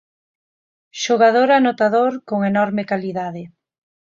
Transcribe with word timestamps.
Xogador 1.03 1.49
anotador, 1.51 2.11
con 2.27 2.39
enorme 2.51 2.83
calidade. 2.91 3.43